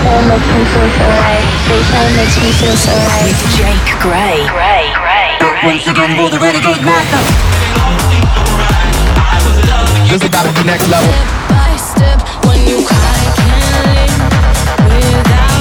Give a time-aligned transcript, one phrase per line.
[0.00, 1.44] Baseline makes me feel so right.
[1.68, 3.20] Baseline makes me feel so right.
[3.20, 4.48] With Jake Gray.
[4.48, 5.76] Gray, Gray, Gray.
[5.76, 7.20] Once again, move the renegade master.
[10.08, 11.12] This has gotta be next level.
[11.52, 12.16] By step,
[12.48, 14.16] when you cry, can't live
[14.88, 15.60] without.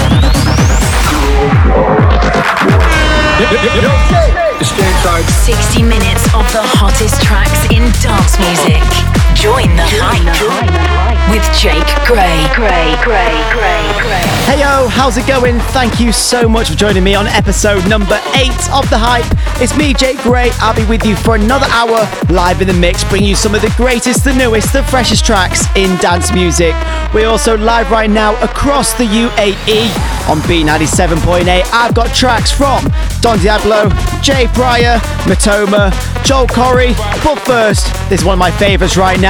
[4.61, 5.27] It's game time.
[5.27, 9.08] 60 minutes of the hottest tracks in dance music.
[9.39, 12.43] Join the hype with Jake Gray.
[12.53, 14.29] Gray, Gray, Gray, Gray.
[14.43, 15.59] Hey yo, how's it going?
[15.71, 19.23] Thank you so much for joining me on episode number 8 of The Hype.
[19.61, 20.49] It's me, Jake Gray.
[20.59, 23.61] I'll be with you for another hour live in the mix, bringing you some of
[23.61, 26.75] the greatest, the newest, the freshest tracks in dance music.
[27.13, 29.87] We're also live right now across the UAE
[30.29, 31.63] on Beat 97.8.
[31.71, 32.83] I've got tracks from
[33.21, 33.89] Don Diablo,
[34.21, 35.91] Jay Pryor, Matoma,
[36.23, 36.95] Joel Corry.
[37.23, 39.28] But first, this is one of my favourites right now.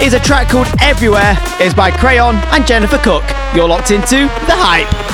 [0.00, 1.36] Is a track called Everywhere.
[1.58, 3.24] It's by Cr3on and Jennifer Cook.
[3.56, 5.11] You're locked into The Hype.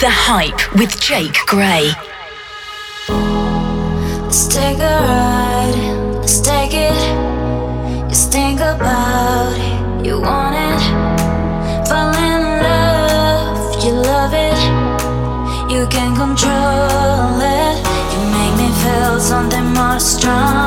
[0.00, 1.90] The Hype with Jake Gray.
[4.22, 5.74] Let's take a ride,
[6.20, 7.28] let's take it.
[8.30, 10.80] Think about it, you want it.
[11.88, 14.58] Fall in love, you love it.
[15.72, 17.76] You can control it.
[18.12, 20.57] You make me feel something more stronger.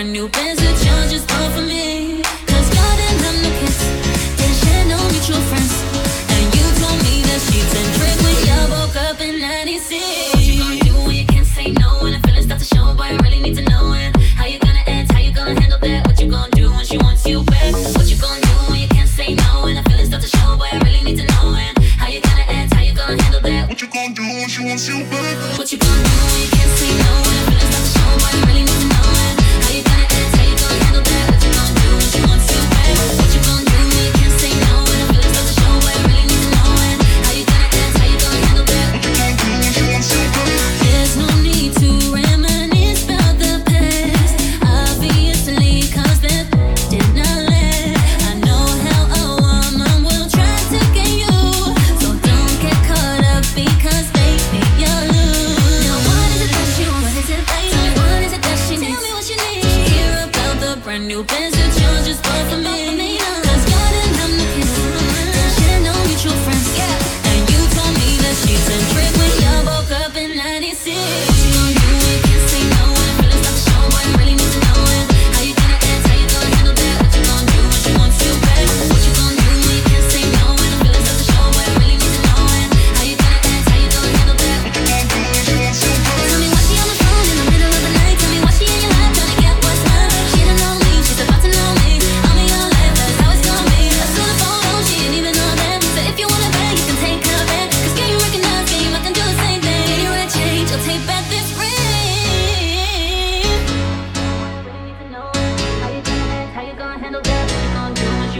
[0.00, 0.79] A new Benz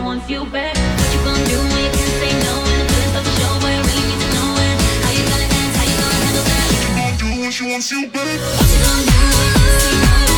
[0.03, 3.53] What you gonna do when you can't say no in the place of a show
[3.63, 4.77] where you really need to know it?
[5.05, 5.77] How you gonna dance?
[5.77, 6.67] How you gonna handle that?
[6.73, 8.41] What you gonna do What she wants you back?
[8.41, 10.30] What you gonna do?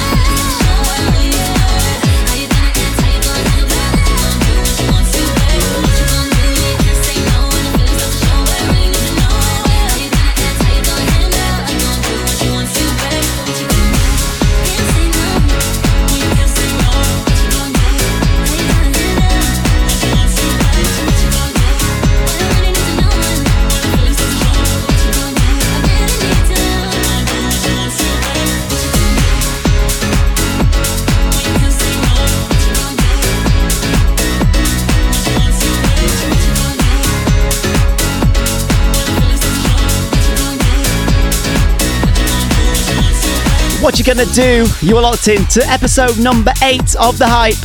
[43.82, 44.64] what you gonna do?
[44.80, 47.58] You are locked in to episode number eight of The Hype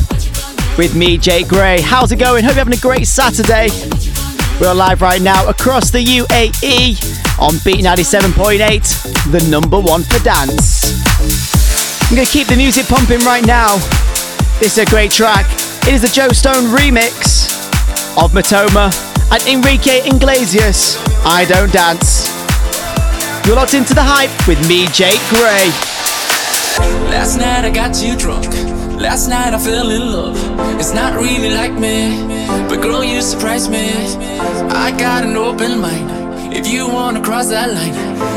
[0.76, 1.80] with me, Jake Gray.
[1.80, 2.42] How's it going?
[2.42, 3.68] Hope you're having a great Saturday.
[4.60, 6.98] We're live right now across the UAE
[7.38, 10.90] on Beat 97.8, the number one for dance.
[12.10, 13.76] I'm gonna keep the music pumping right now.
[14.58, 15.46] This is a great track.
[15.86, 17.46] It is the Joe Stone remix
[18.18, 18.90] of Matoma
[19.30, 20.98] and Enrique Iglesias.
[21.24, 22.26] I don't dance.
[23.46, 25.87] You're locked into the hype with me, Jake Gray.
[27.10, 28.46] Last night I got you drunk.
[29.00, 30.36] Last night I fell in love.
[30.80, 32.26] It's not really like me,
[32.68, 33.90] but girl, you surprised me.
[34.84, 36.08] I got an open mind.
[36.54, 37.94] If you wanna cross that line,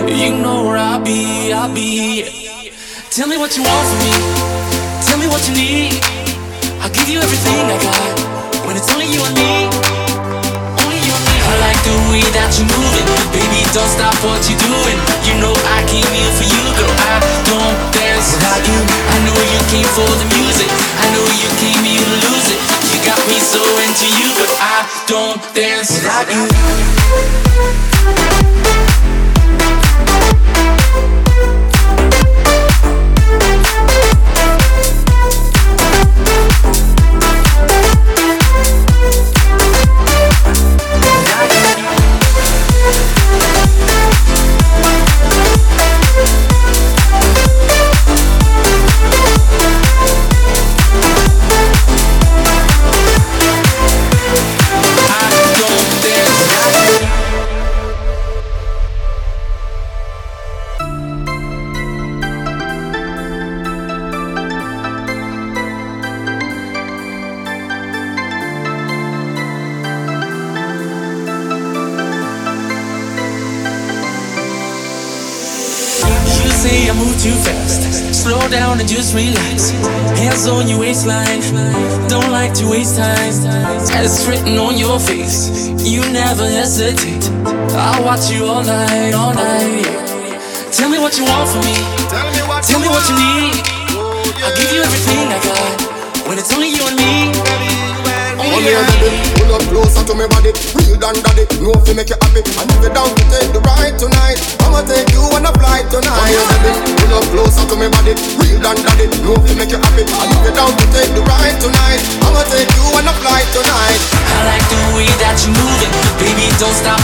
[0.08, 2.24] you know where I'll be, I'll be.
[3.10, 4.14] Tell me what you want from me.
[5.08, 6.02] Tell me what you need.
[6.82, 9.92] I'll give you everything I got when it's only you and me
[11.84, 16.08] the way that you're moving Baby, don't stop what you're doing You know I came
[16.08, 16.61] here for you
[19.72, 20.68] came for the music.
[20.68, 22.60] I know you came here to lose it.
[22.92, 26.28] You got me so into you, but I don't dance like
[28.76, 28.81] you.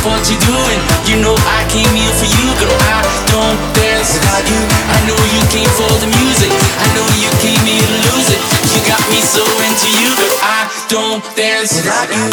[0.08, 0.80] what you're doing.
[1.04, 2.80] You know I came here for you, girl.
[2.80, 4.62] I don't dance without you.
[4.64, 6.52] I know you came for the music.
[6.56, 8.42] I know you came here to lose it.
[8.72, 10.40] You got me so into you, girl.
[10.42, 12.26] I don't dance without you.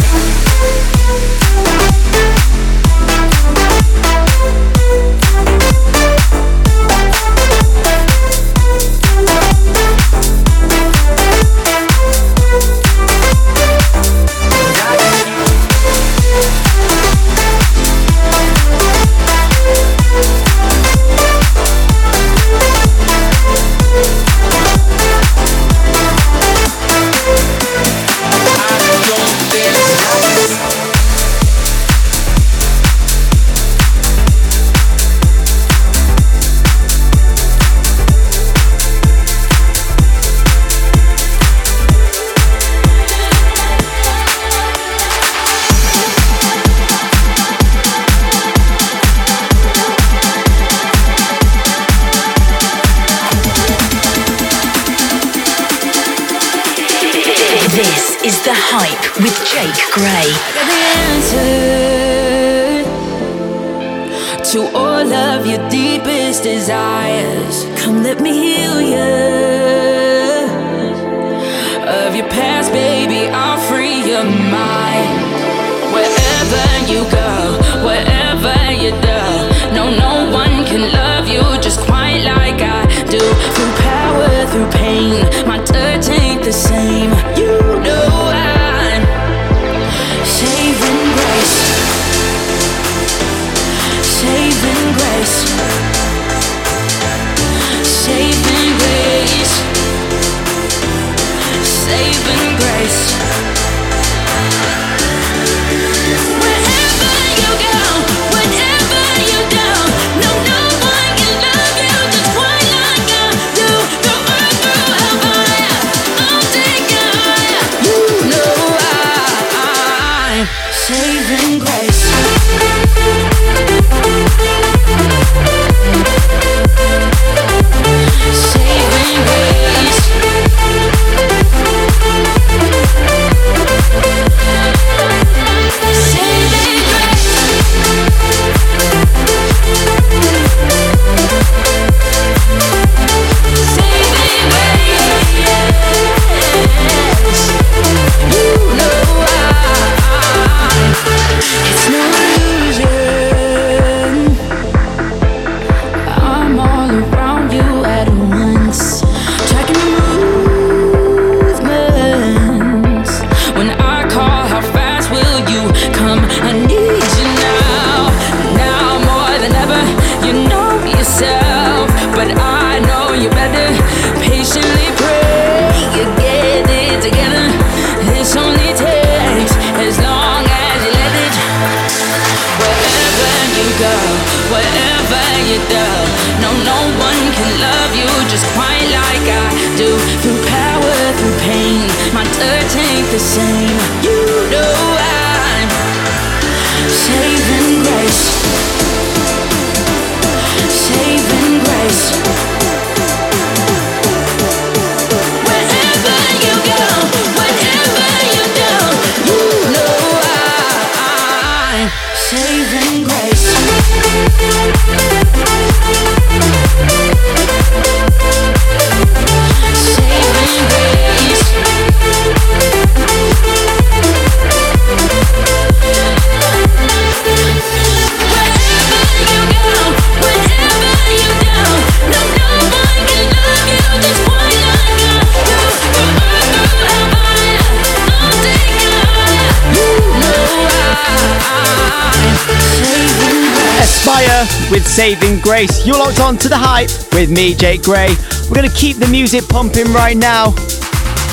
[244.75, 245.87] with Saving Grace.
[245.87, 248.17] You're locked on to the hype with me, Jake Gray.
[248.49, 250.47] We're going to keep the music pumping right now.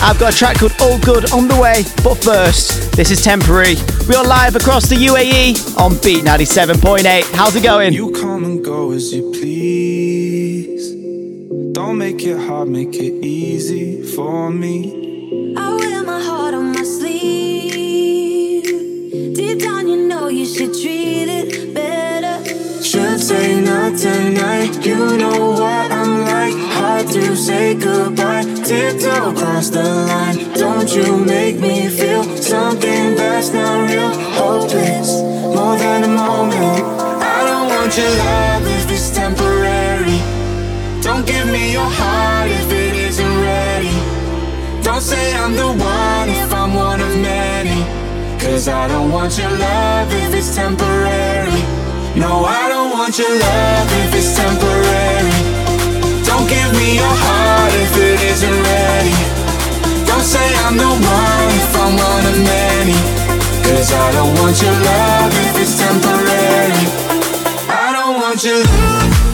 [0.03, 3.77] I've got a track called All Good on the way, but first, this is temporary.
[4.07, 7.33] We are live across the UAE on Beat 97.8.
[7.33, 7.93] How's it going?
[7.93, 10.91] You come and go as you please.
[11.73, 15.55] Don't make it hard, make it easy for me.
[15.57, 18.65] I wear my heart on my sleeve.
[19.35, 21.70] Deep down, you know you should treat it
[23.21, 24.83] say not tonight.
[24.83, 26.55] You know what I'm like.
[26.73, 28.43] Hard to say goodbye.
[28.65, 30.37] Tiptoe across the line.
[30.55, 34.11] Don't you make me feel something that's not real.
[34.39, 35.21] Hopeless,
[35.55, 36.83] more than a moment.
[37.35, 40.19] I don't want your love if it's temporary.
[41.01, 43.95] Don't give me your heart if it isn't ready.
[44.83, 47.79] Don't say I'm the one if I'm one of many.
[48.41, 51.80] Cause I don't want your love if it's temporary.
[52.15, 55.31] No, I don't want your love if it's temporary.
[56.27, 59.15] Don't give me your heart if it isn't ready.
[60.05, 62.99] Don't say I'm the one if I'm one of many.
[63.63, 66.83] Cause I don't want your love if it's temporary.
[67.71, 69.30] I don't want your love.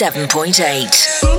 [0.00, 1.29] 97.8.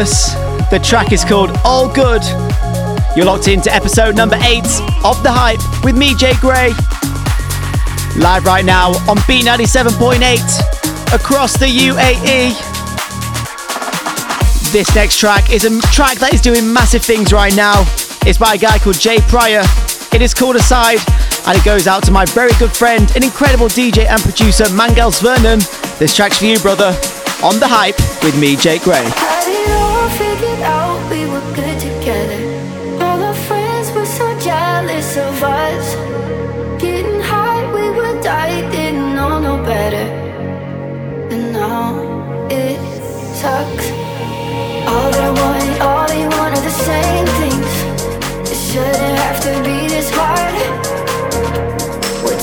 [0.00, 2.22] The track is called All Good.
[3.14, 4.64] You're locked into episode number eight
[5.04, 6.72] of The Hype with me, Jake Gray.
[8.16, 12.56] Live right now on Beat 97.8 across the UAE.
[14.72, 17.84] This next track is a track that is doing massive things right now.
[18.24, 19.64] It's by a guy called Jay Pryor.
[20.14, 21.00] It is called Aside,
[21.46, 25.20] and it goes out to my very good friend and incredible DJ and producer Mangels
[25.20, 25.58] Vernon.
[25.98, 26.96] This track's for you, brother.
[27.44, 29.19] On the hype with me, Jake Gray.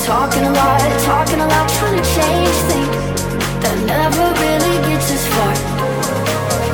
[0.07, 2.95] Talking a lot, talking a lot, trying to change things
[3.59, 5.51] that never really gets us far.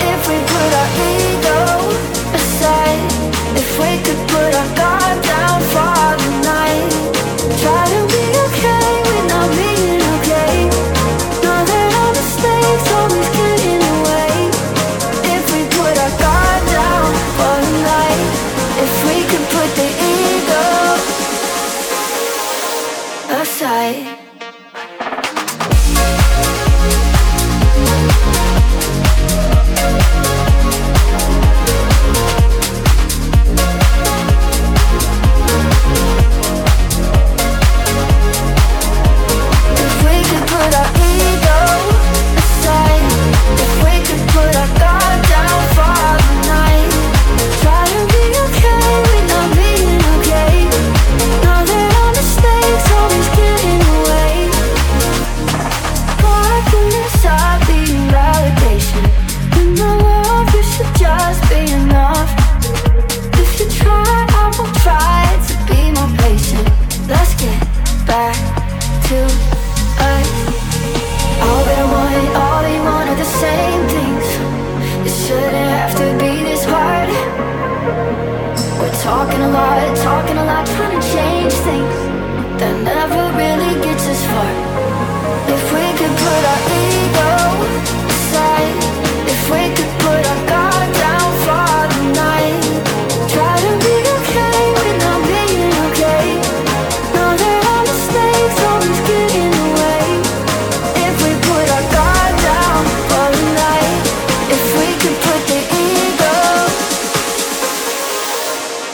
[0.06, 0.89] If we put our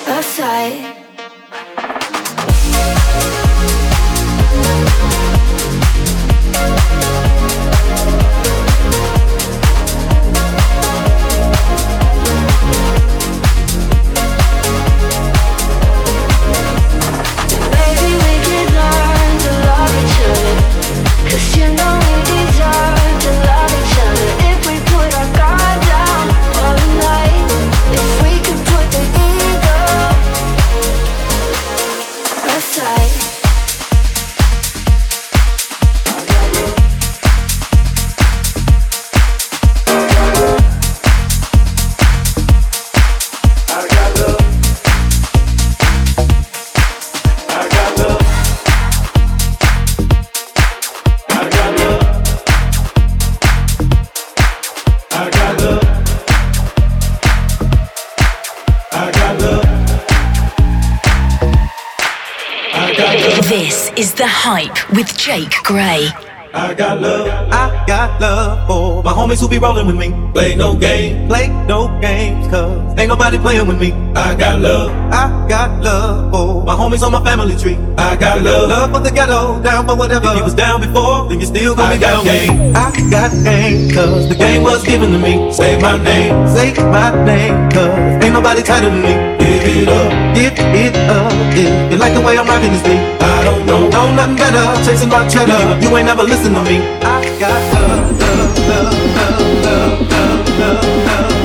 [0.09, 1.08] aside.
[66.79, 70.15] Got love, I got love for my homies who be rolling with me.
[70.31, 73.91] Play no game, play no games, cause ain't nobody playing with me.
[74.15, 77.77] I got love, I got love for my homies on my family tree.
[77.97, 80.27] I got love, love for the ghetto, down for whatever.
[80.29, 82.73] If you was down before, then you still gonna be down with me.
[82.73, 85.51] I got game, cause the game was given to me.
[85.51, 89.38] Say my name, say my name, cause ain't nobody tighter than me.
[89.49, 92.99] Give it up, give it up, if you like the way I'm rocking this thing?
[93.19, 95.57] I don't know, know nothing better, chasing my cheddar.
[95.81, 96.77] You ain't never listen to me.
[97.01, 100.85] I got love, love, love, love, love, love, love,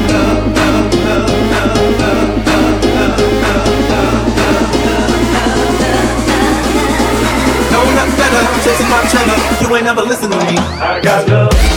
[0.04, 2.20] love, love, love, love,
[7.72, 9.64] love, nothing better, chasing my cheddar.
[9.64, 10.58] You ain't never listen to me.
[10.60, 11.73] I got love.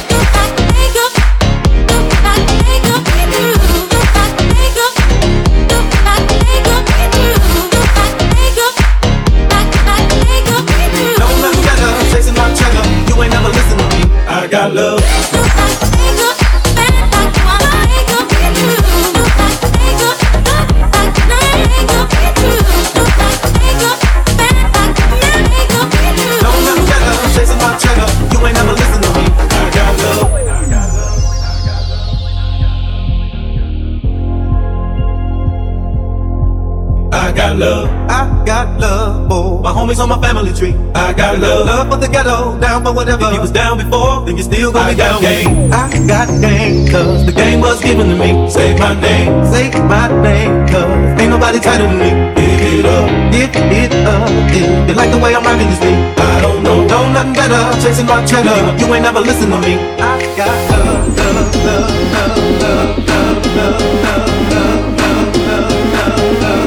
[40.37, 40.75] family tree.
[40.93, 43.25] I got love, love for the ghetto, down for whatever.
[43.25, 45.21] If you was down before, then you still gonna I be down.
[45.21, 45.73] Game.
[45.73, 48.49] I got game, cause the game was given to me.
[48.49, 52.11] Say my name, say my name, cause ain't nobody tighter than me.
[52.37, 53.49] Give it up, give
[53.81, 54.29] it up.
[54.53, 55.97] If you like the way I'm rocking this beat?
[56.21, 57.61] I don't know, know nothing better.
[57.81, 59.73] Chasing my cheddar, you ain't never listen to me.
[59.97, 66.66] I got love, love, love, love, love, love, love, love, love, love, love.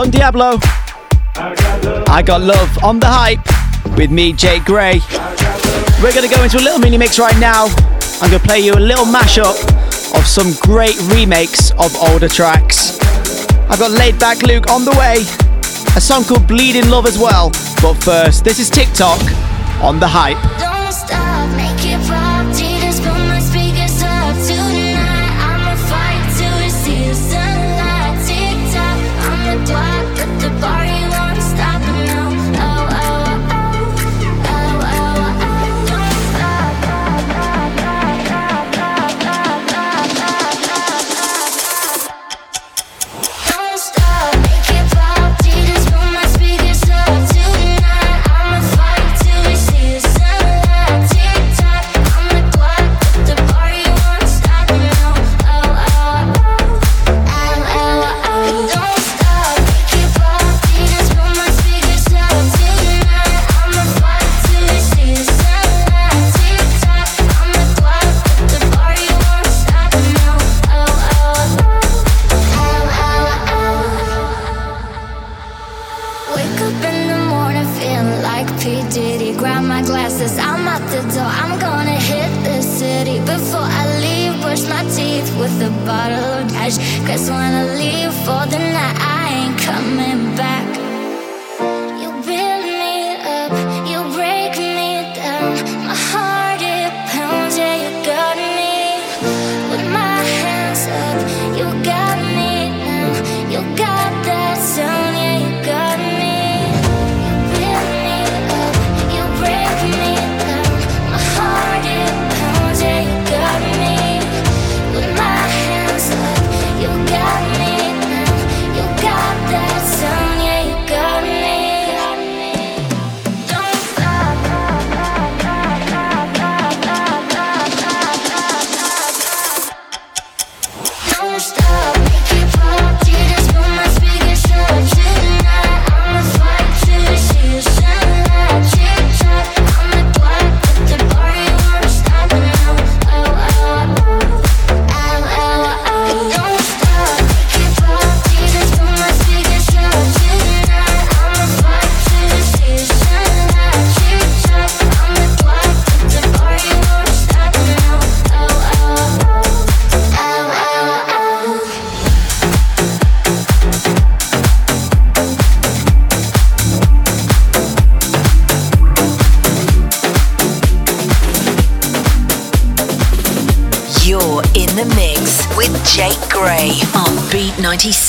[0.00, 0.58] Don Diablo.
[1.36, 3.44] I got love, I got love on the hype
[3.98, 4.98] with me, Jake Gray.
[6.02, 7.66] We're going to go into a little mini mix right now.
[8.22, 9.60] I'm going to play you a little mashup
[10.18, 12.98] of some great remakes of older tracks.
[13.68, 15.16] I've got Laidback Luke on the way,
[15.94, 17.50] a song called Bleeding Love as well.
[17.82, 19.20] But first, this is TikTok
[19.82, 21.19] on the hype.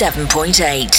[0.02, 0.91] 7.8.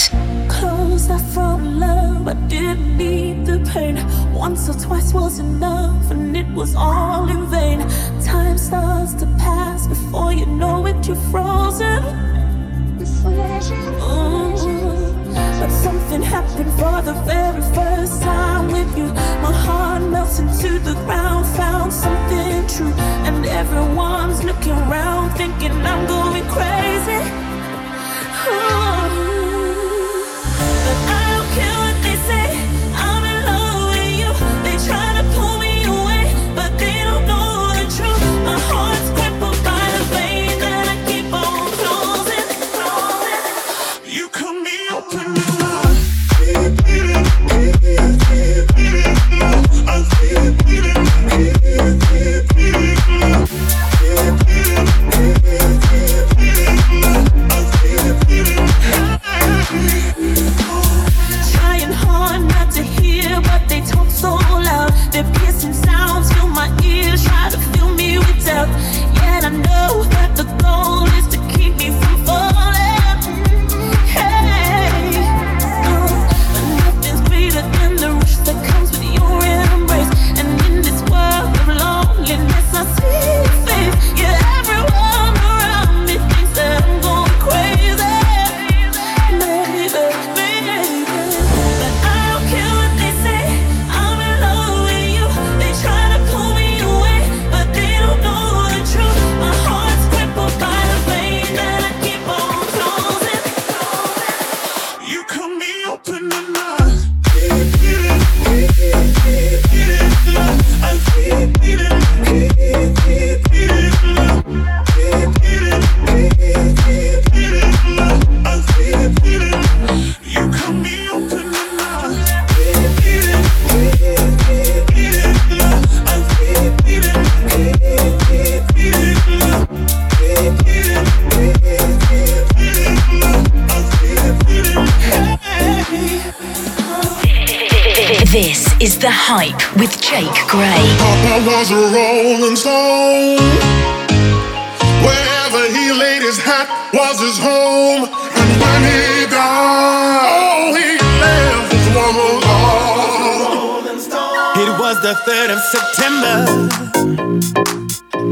[154.95, 156.37] was the 3rd of September.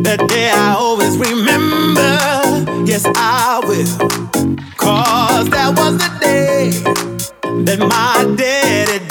[0.02, 2.12] That day I always remember.
[2.84, 3.86] Yes, I will.
[4.76, 6.70] Cause that was the day
[7.64, 9.09] that my daddy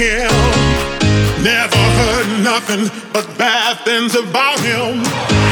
[0.00, 0.32] him.
[1.44, 5.49] Never heard nothing but bad things about him.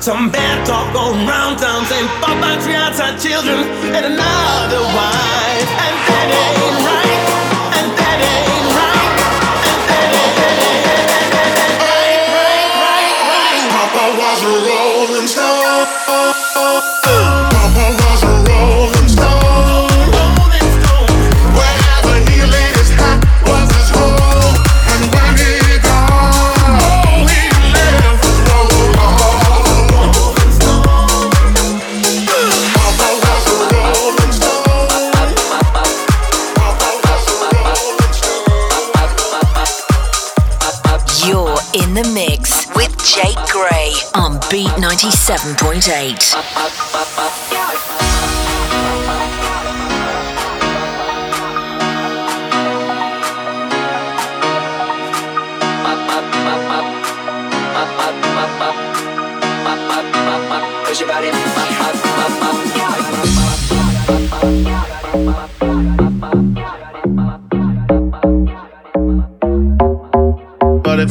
[0.00, 3.60] Some bad talk going round town saying fuck my three outside children
[3.94, 7.55] and another wife, and that ain't right.
[45.26, 46.95] 7.8.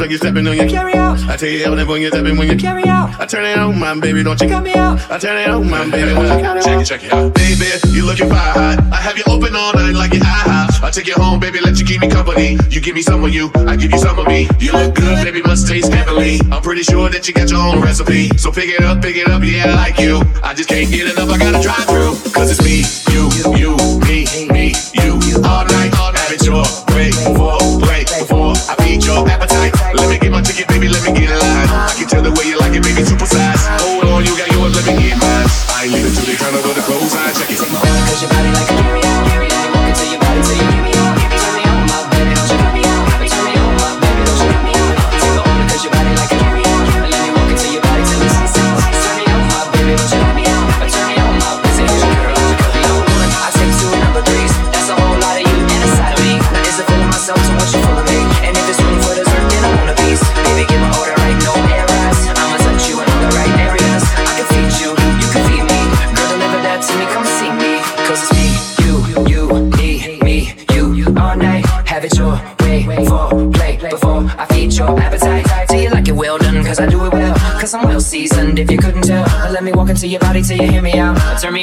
[0.05, 1.17] like you stepping on your carry out.
[1.27, 3.19] I tell you everything when you're stepping when you carry out.
[3.19, 4.99] I turn it on, my baby, don't you cut me out.
[5.09, 6.79] I turn it on, my baby, don't you cut it check.
[6.79, 7.33] It, check it out.
[7.33, 8.93] Baby, you looking fire hot.
[8.93, 10.83] I have you open all night like an IHOP.
[10.83, 12.55] I take you home, baby, let you keep me company.
[12.69, 14.47] You give me some of you, I give you some of me.
[14.59, 16.39] You look good, baby, must taste heavenly.
[16.51, 18.29] I'm pretty sure that you got your own recipe.
[18.37, 20.21] So pick it up, pick it up, yeah, I like you.
[20.43, 22.13] I just can't get enough, I gotta drive through.
[22.31, 23.74] Cause it's me, you, you.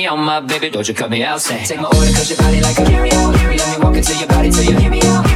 [0.07, 1.65] on my baby, don't you cut me out, say.
[1.65, 4.51] Take my order, cause your body like a carry-out Let me walk into your body
[4.51, 5.32] till you hear me out.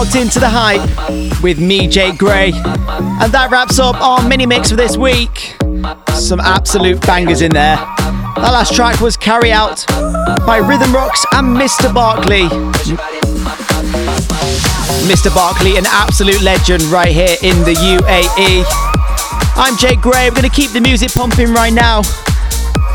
[0.00, 2.52] Locked into the hype with me, Jake Gray.
[2.54, 5.56] And that wraps up our mini mix for this week.
[6.14, 7.76] Some absolute bangers in there.
[7.76, 9.84] That last track was Carry Out
[10.48, 11.92] by Rhythm Rocks and Mr.
[11.92, 12.48] Barclay.
[15.04, 15.28] Mr.
[15.34, 18.64] Barclay, an absolute legend right here in the UAE.
[19.60, 20.30] I'm Jake Gray.
[20.30, 22.00] We're going to keep the music pumping right now.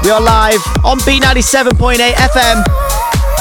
[0.02, 2.66] We are live on Beat 97.8 FM.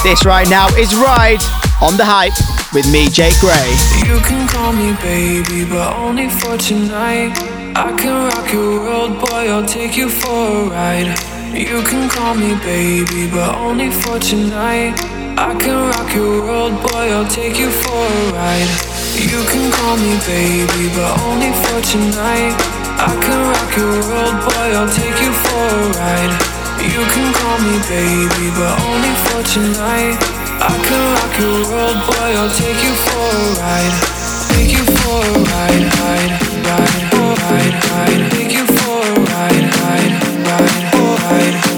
[0.03, 1.41] This right now is Ride
[1.81, 3.71] on the Hype with me, Jake Gray.
[4.03, 7.31] You can call me baby, but only for tonight.
[7.71, 11.15] I can rock your world, boy, I'll take you for a ride.
[11.55, 14.91] You can call me baby, but only for tonight.
[15.39, 18.71] I can rock your world, boy, I'll take you for a ride.
[19.15, 22.59] You can call me baby, but only for tonight.
[22.99, 26.33] I can rock your world, boy, I'll take you for a ride.
[26.83, 30.44] You can call me baby, but only for tonight.
[30.61, 33.95] I can rock your world, boy, I'll take you for a ride.
[34.49, 36.33] Take you for a ride, ride,
[36.67, 37.03] ride,
[37.43, 38.31] ride, ride.
[38.31, 40.13] Take you for a ride, ride,
[40.47, 40.93] ride,
[41.23, 41.74] ride.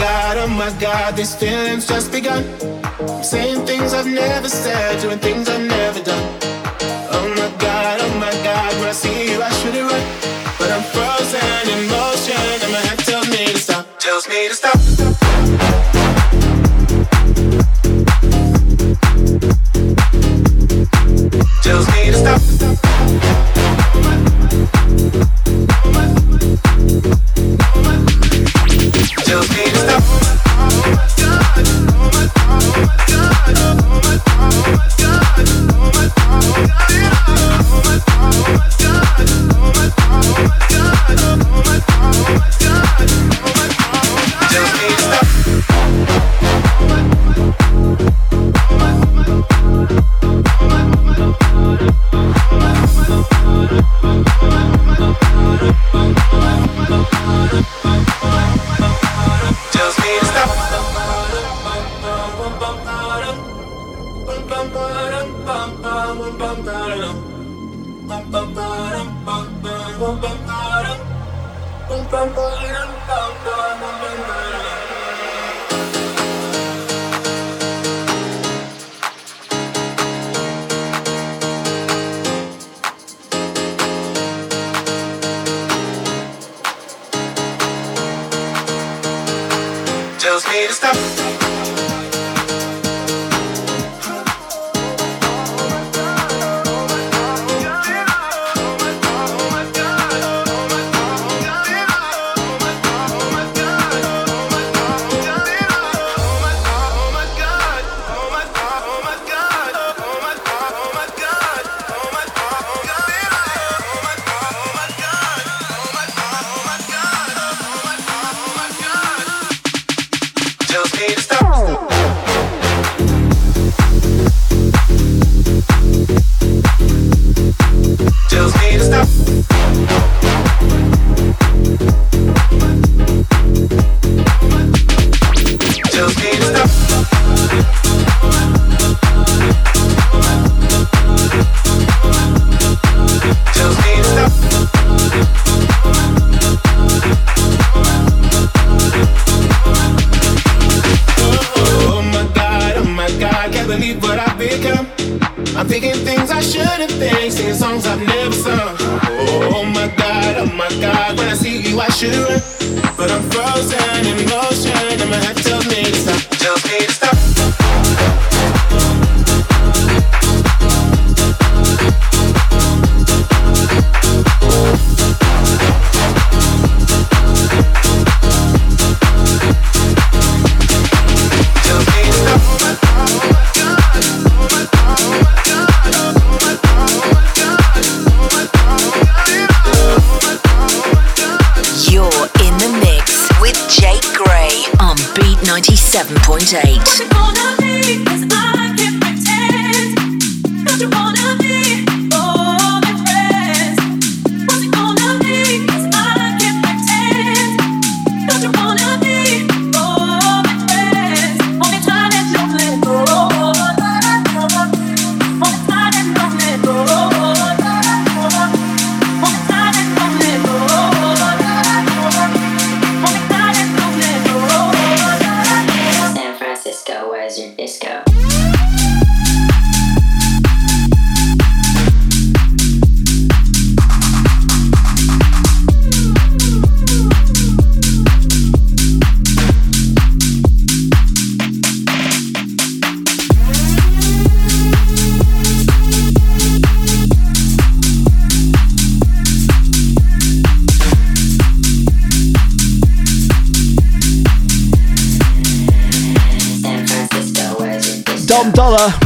[0.00, 2.42] God, oh my god, these feelings just begun.
[3.00, 6.26] I'm saying things I've never said, doing things I've never done.
[7.16, 10.04] Oh my god, oh my god, when I see you, I should it run.
[10.58, 11.90] But I'm frozen in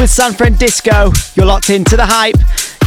[0.05, 1.11] with San Francisco.
[1.35, 2.37] You're locked into the hype.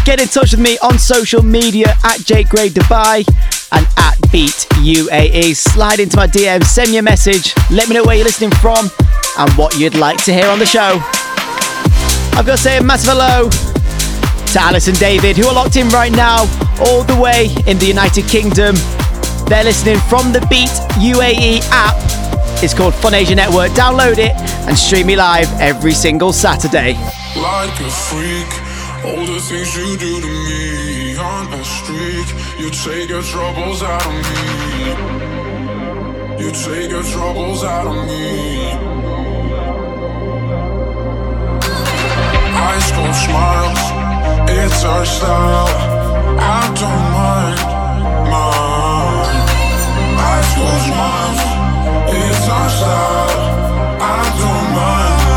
[0.06, 3.26] Get in touch with me on social media at Jake Gray Dubai
[3.72, 5.56] and at Beat UAE.
[5.56, 8.92] Slide into my DM, send me a message, let me know where you're listening from
[9.40, 11.02] and what you'd like to hear on the show.
[12.38, 15.90] I've got to say a massive hello to Alice and David, who are locked in
[15.90, 16.42] right now,
[16.82, 18.76] all the way in the United Kingdom.
[19.48, 20.70] They're listening from the Beat
[21.02, 22.37] UAE app.
[22.64, 23.72] It's called Fun Asia Network.
[23.72, 24.34] Download it
[24.68, 26.94] and stream me live every single Saturday.
[27.36, 28.52] like a freak.
[29.06, 31.38] All the things you do to me on.
[32.68, 34.90] You take your troubles out of me.
[36.38, 38.72] You take your troubles out of me.
[42.60, 43.82] High school smiles,
[44.50, 45.70] it's our style.
[46.40, 47.60] I don't mind,
[48.34, 49.50] mind.
[50.20, 51.40] High school smiles,
[52.50, 53.30] our style.
[54.00, 55.28] I don't mind.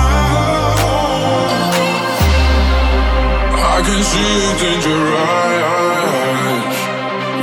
[3.58, 6.76] I can see it in your eyes.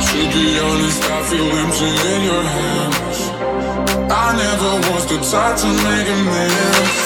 [0.08, 3.37] To be honest, I feel empty in your hands
[4.10, 5.06] make never mess.
[5.06, 6.98] The type to make amends.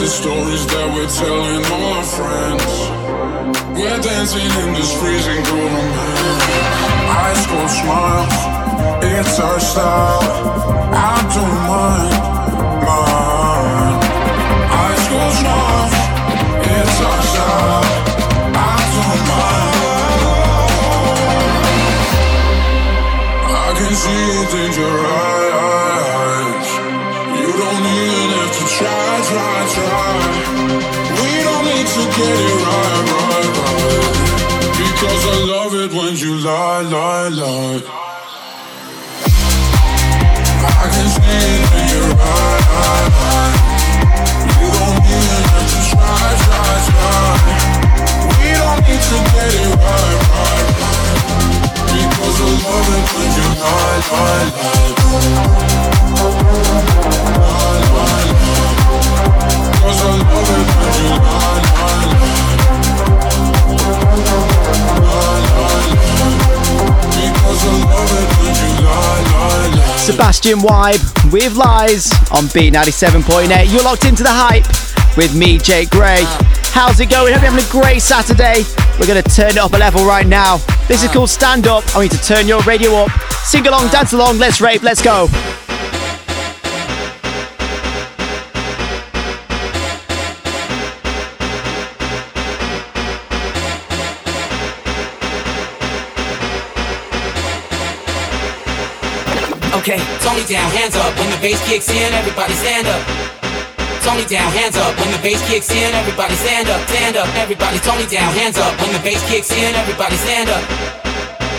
[0.00, 2.72] The stories that we're telling all our friends.
[3.74, 6.32] We're dancing in this freezing cold.
[7.14, 8.36] High school smiles,
[9.02, 10.22] it's our style.
[10.92, 12.14] I don't mind,
[12.86, 14.02] mind.
[14.76, 15.94] High school smiles,
[16.76, 17.84] it's our style.
[18.54, 19.51] I don't mind.
[23.82, 26.68] Can see it in your eyes.
[27.38, 30.12] You don't even have to try, try, try.
[31.18, 34.06] We don't need to get it right, right, right.
[34.82, 37.82] Because I love it when you lie, lie, lie.
[40.62, 43.16] I can see it in your eyes.
[44.60, 47.34] You don't even have to try, try, try.
[48.38, 51.01] We don't need to get it right, right, right.
[69.98, 73.72] Sebastian Wibe with Lies on Beat 97.8.
[73.72, 74.66] You're locked into the hype
[75.16, 76.24] with me, Jake Gray.
[76.72, 77.32] How's it going?
[77.32, 78.64] Hope you're having a great Saturday.
[79.00, 80.58] We're going to turn it up a level right now.
[80.86, 81.84] This is called Stand Up.
[81.96, 83.10] I need to turn your radio up.
[83.44, 85.28] Sing along, dance along, let's rave, let's go.
[99.74, 101.18] Okay, Tony down, hands up.
[101.18, 103.41] When the bass kicks in, everybody stand up.
[104.02, 104.98] Tony down, hands up.
[104.98, 107.30] When the bass kicks in, everybody stand up, stand up.
[107.38, 108.74] Everybody, Tony down, hands up.
[108.82, 110.58] When the bass kicks in, everybody stand up.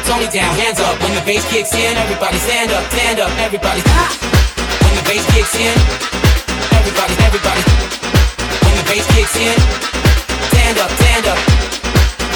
[0.03, 0.99] Tony down, hands up.
[0.99, 3.31] When the bass kicks in, everybody stand up, stand up.
[3.39, 4.11] Everybody, ah!
[4.59, 5.71] when the bass kicks in,
[6.75, 7.63] everybody, everybody.
[8.59, 9.55] When the bass kicks in,
[10.51, 11.39] stand up, stand up.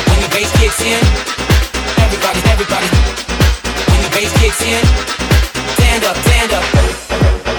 [0.07, 1.03] When the bass kicks in,
[1.99, 2.89] everybody, everybody.
[3.91, 4.83] When the bass kicks in,
[5.75, 6.65] stand up, stand up.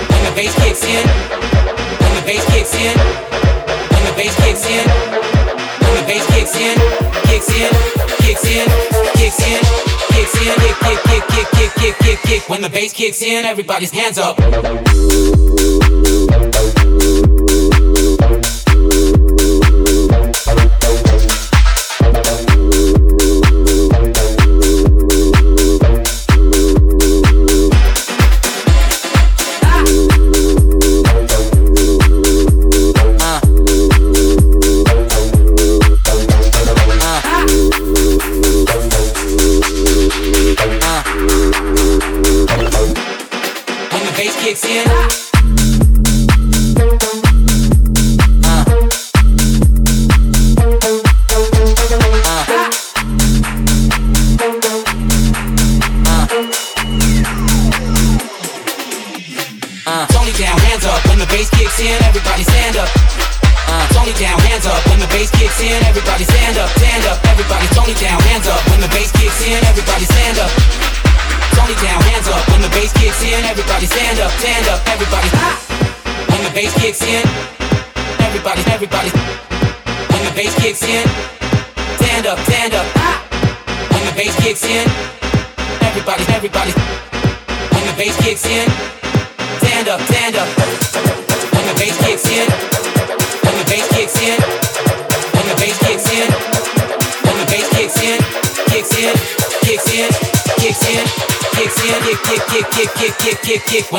[0.08, 1.04] When the bass kicks in,
[2.28, 2.94] bass kicks in,
[3.88, 4.86] when the bass kicks in,
[5.80, 6.76] when the bass kicks in,
[7.24, 7.70] kicks in,
[8.20, 8.68] kicks in,
[9.16, 9.60] kicks in,
[10.12, 12.48] kicks in, kick, kick, kick, kick, kick, kick, kick, kick.
[12.50, 14.36] When the bass kicks in, everybody's hands up.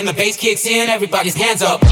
[0.10, 1.84] The bass kicks in, everybody's hands up.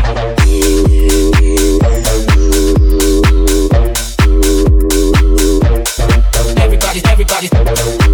[6.57, 8.06] Everybody, everybody.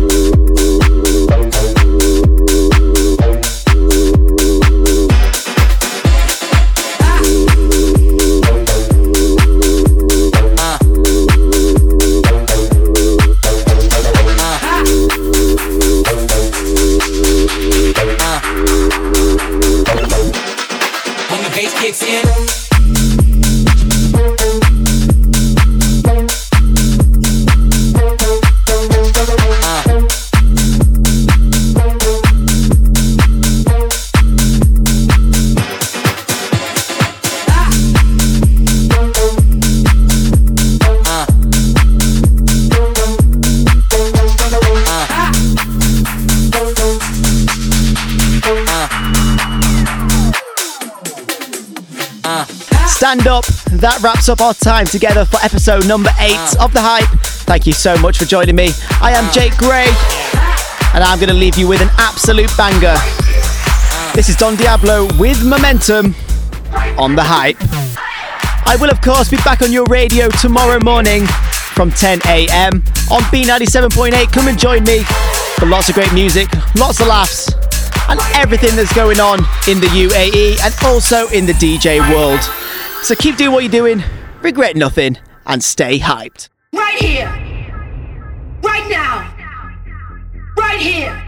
[52.88, 53.46] Stand up.
[53.72, 57.10] That wraps up our time together for episode number eight of The Hype.
[57.46, 58.72] Thank you so much for joining me.
[59.02, 59.88] I am Jake Gray,
[60.94, 62.96] and I'm going to leave you with an absolute banger.
[64.14, 66.16] This is Don Diablo with Momentum
[66.98, 67.58] on The Hype.
[68.66, 71.26] I will, of course, be back on your radio tomorrow morning
[71.76, 72.84] from 10 a.m.
[73.12, 74.32] on Beat 97.8.
[74.32, 75.04] Come and join me
[75.60, 77.50] for lots of great music, lots of laughs,
[78.10, 82.42] and everything that's going on in the UAE and also in the DJ world.
[83.04, 84.04] So keep doing what you're doing,
[84.42, 86.50] regret nothing, and stay hyped.
[86.74, 87.28] Right here.
[88.62, 89.30] Right now.
[90.58, 91.24] Right here.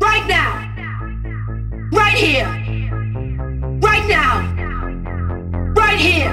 [0.00, 0.66] Right now.
[1.92, 2.46] Right here.
[3.80, 4.40] Right now.
[5.74, 6.32] Right here.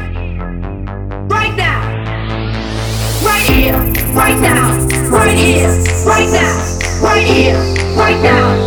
[1.30, 1.80] Right now.
[3.24, 3.74] Right here.
[4.14, 4.88] Right now.
[5.10, 5.70] Right here.
[6.06, 7.02] Right now.
[7.02, 7.58] Right here.
[7.96, 8.67] Right now.